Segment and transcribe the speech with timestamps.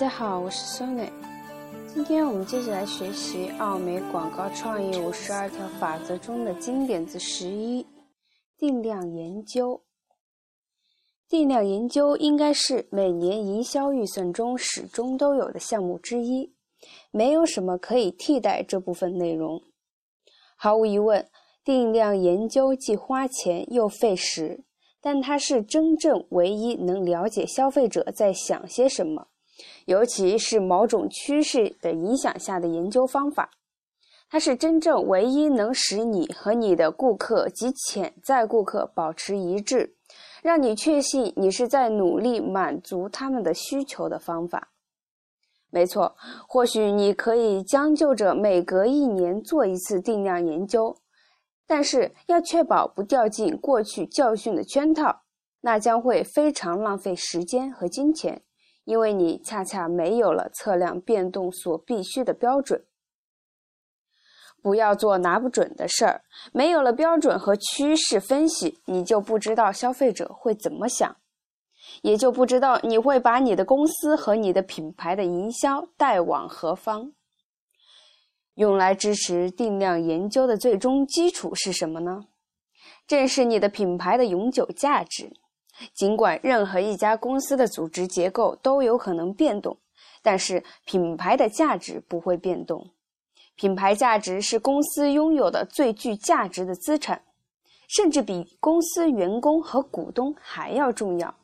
[0.00, 1.10] 大家好，我是 Sonny，。
[1.92, 7.86] 今天我们接着来学习奥美广告创意五十二条法则中的经典字十一：
[8.56, 9.82] 定量研究。
[11.28, 16.54] 定量研究应该是每年营销预算中始终都有的项目之一，
[17.10, 19.60] 没有什么可以替代这部分内容。
[20.56, 21.28] 毫无疑问，
[21.62, 24.64] 定量研究既花钱又费时，
[25.02, 29.26] 但它是真正唯一能了解消费者在想些什么，
[29.86, 33.50] 尤其是某种趋势的影响下的研究方法。
[34.30, 39.96] 它是真正唯一能使你和你的顾客及潜在顾客保持一致。
[40.42, 44.70] 让你确信你是在努力满足他们的需求的方法，
[45.68, 46.16] 没错。
[46.48, 50.96] 或许你可以将就着每隔一年做一次定量研究，
[51.66, 55.20] 但是要确保不掉进过去教训的圈套，
[55.60, 58.42] 那将会非常浪费时间和金钱，
[58.90, 62.84] 因为你恰恰没有了测量变动所必须的标准。
[64.60, 66.24] 不要做拿不准的事儿。
[66.52, 71.16] 没有了标准和趋势分析，你就不知道消费者会怎么想，
[72.02, 77.12] 也就不知道你会把你的公司和你的品牌的营销带往何方。
[78.54, 82.24] 用来支持定量研究的最终基础是什么呢？
[83.06, 85.32] 正是你的品牌的永久价值。
[85.94, 89.76] 尽管任何一家公司的组织结构都有可能变动，
[90.22, 92.90] 但是品牌的价值不会变动。
[93.56, 97.22] 品牌价值是公司拥有的最具价值的资产，
[97.88, 101.34] 甚至比公司员工和股东还要重要。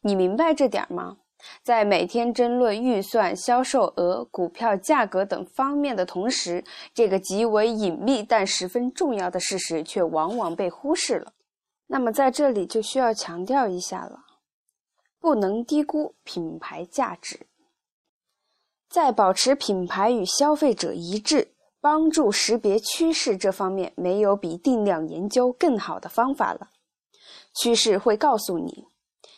[0.00, 1.18] 你明白这点吗？
[1.62, 11.32] 在每天争论预算、销售额、股票价格等方面的同时，这个极为隐秘但十分重要的事实却往往被忽视了。
[11.92, 14.20] 那么，在这里就需要强调一下了：
[15.20, 17.46] 不能低估品牌价值。
[18.88, 26.70] 在保持品牌与消费者一致、帮助识别趋势这方面，没有比定量研究更好的方法了。
[27.54, 28.86] 趋势会告诉你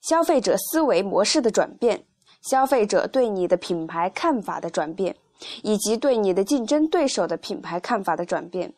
[0.00, 2.06] 消费者思维模式的转变、
[2.42, 5.16] 消费者对你的品牌看法的转变，
[5.64, 8.72] 以及对你的竞争对手的品牌看法的转变。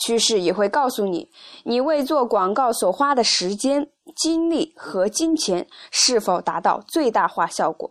[0.00, 1.30] 趋势也会告诉你，
[1.64, 7.90] 你为做广告所花的时间、精力和金钱是否达到最大化效果。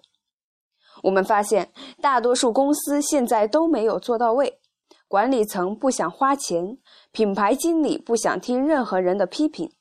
[1.03, 4.59] 我们发现，大多数公司现在都没有做到位。
[5.07, 6.78] 管理层不想花钱，
[7.12, 9.72] 品牌经理不想听任何人的批评，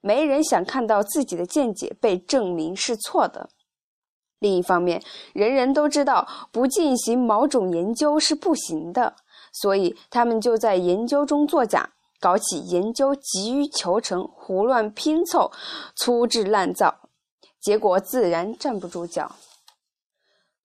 [0.00, 3.48] 没人想看到自己的见解被证明是错的。
[4.38, 5.02] 另一方面，
[5.32, 9.16] 人人都知道不进行某种研究是不行的，
[9.60, 15.50] 所以他们就在研究中作假，搞起研究急于求成、胡乱拼凑、
[15.94, 17.08] 粗制滥造，
[17.58, 19.32] 结果自然站不住脚。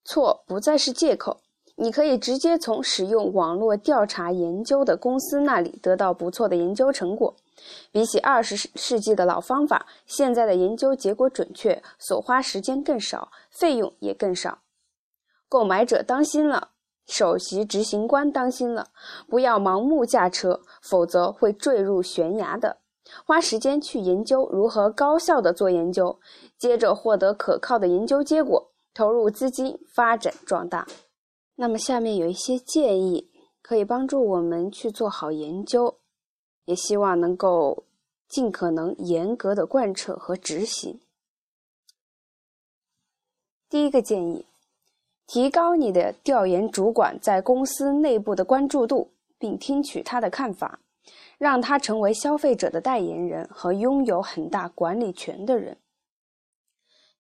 [0.04, 1.40] 错不再是借口，
[1.76, 7.34] 你可以直接从使用网络调查研究的公司那里得到不错的研究成果。
[7.92, 14.60] 比起二十世纪的老方法，现在的研究结果准确，所花时间更少，费用也更少。
[15.48, 16.70] 购买者当心了，
[17.12, 18.88] 首席执行官当心了，
[19.28, 22.78] 不要盲目驾车，否则会坠入悬崖的。
[23.26, 26.18] 花时间去研究如何高效的做研究，
[26.58, 28.72] 接着获得可靠的研究结果。
[28.94, 30.86] 投入资金发展壮大。
[31.56, 36.00] 那么，下面有一些建议可以帮助我们去做好研究，
[36.66, 37.86] 也希望能够
[38.28, 41.00] 尽可能严格的贯彻和执行。
[43.70, 44.46] 第一个建议，
[45.28, 50.80] 提高你的调研主管在公司内部的关注度，并听取他的看法，
[51.38, 55.78] 让他成为消费者的代言人和拥有很大管理权的人。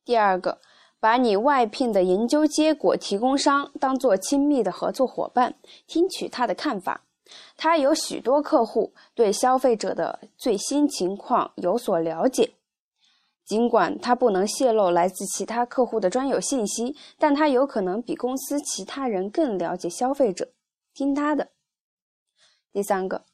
[0.03, 0.59] 第二个。
[1.01, 5.55] 把你外聘的研究结果提供商当做亲密的合作伙伴，
[5.87, 7.01] 听取他的看法。
[7.57, 12.51] 他有许多客户，对消费者的最新情况有所了解。
[13.51, 20.53] 尽管他不能泄露来自其他客户的专有信息，但他有可能比公司其他人更了解消费者。
[20.93, 21.49] 听他的。
[22.71, 23.25] 第三个。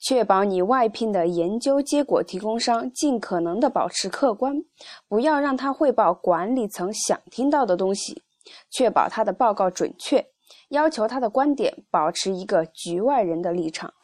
[0.00, 4.64] 确保你外聘的研究结果提供商尽可能的保持客观，
[5.06, 8.24] 不要让他汇报管理层想听到的东西，
[8.70, 10.32] 确保他的报告准确，
[10.70, 13.94] 要求他的观点保持一个局外人的立场。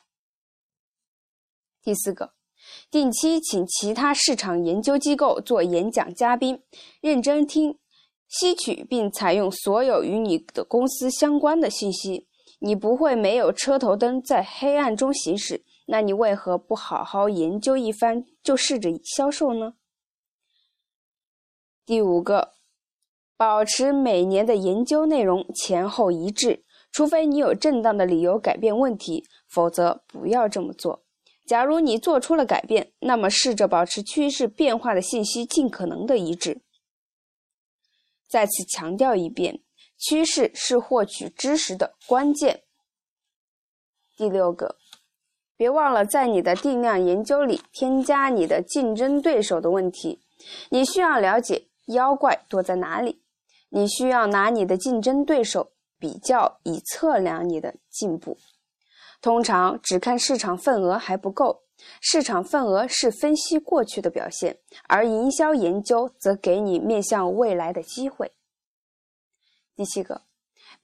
[1.82, 2.34] 第四个，
[2.90, 6.62] 定期请其他市场研究机构做演讲嘉宾，
[7.00, 7.78] 认真听，
[8.28, 12.26] 吸取并采用所有与你的公司相关的信息。
[12.58, 15.64] 你不会没有车头灯在黑暗中行驶。
[15.88, 19.74] 那你为何不好好研究一番就试着销售呢？
[21.84, 22.54] 第五个，
[23.36, 31.05] 保持每年的研究内容前后一致，除非你有正当的理由改变问题，否则不要这么做。
[31.46, 36.60] 假如你做出了改变，那么试着保持趋势变化的信息尽可能的一致。
[38.28, 39.62] 再次强调一遍，
[39.96, 42.64] 趋势是获取知识的关键。
[44.16, 44.76] 第六个，
[45.56, 50.20] 别忘了在你的定量研究里添加你的竞争对手的问题。
[50.70, 53.22] 你需要了解妖怪躲在哪里。
[53.68, 58.36] 你需要拿你的竞争对手比较，以测量你的进步。
[59.20, 61.62] 通常只看市场份额还不够，
[62.00, 64.58] 市场份额是分析过去的表现，
[64.88, 68.32] 而营销研究则给你面向未来的机会。
[69.74, 70.22] 第七个，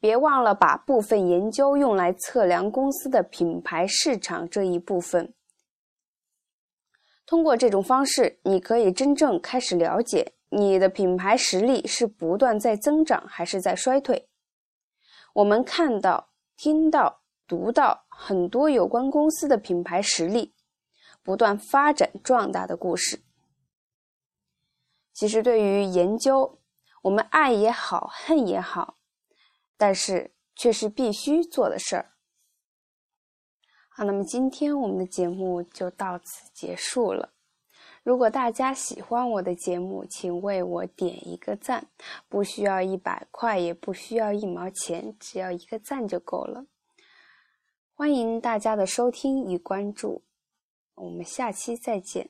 [0.01, 5.33] 别忘了把部分研究用来测量公司的品牌市场这一部分。
[7.25, 10.35] 通过这种方式，你可以真正开始了解。
[10.51, 14.29] 你的品牌实力是不断在增长还是在衰退？
[15.33, 17.22] 我们看到、听到、
[17.53, 20.55] 读到很多有关公司的品牌实力
[21.23, 23.23] 不断发展壮大的故事。
[25.13, 26.59] 其实，对于研究，
[27.03, 28.97] 我们爱也好，恨也好，
[29.77, 32.13] 但是却是必须做的事儿。
[33.91, 37.35] 好，那么今天我们的节目就到此结束了。
[38.03, 41.87] 如果大家喜欢我的节目，请为我点一个赞，
[42.31, 46.65] 不需要一百块，也不需要一毛钱，只要一个赞就够了。
[48.03, 50.23] 欢迎大家的收听与关注，
[50.97, 52.29] 我们下期再见。